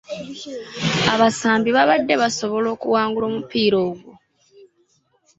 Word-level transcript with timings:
Abasambi 1.13 1.69
babadde 1.77 2.13
basobola 2.21 2.67
okuwangula 2.75 3.25
omupiira 3.31 3.77
ogwo. 3.89 4.11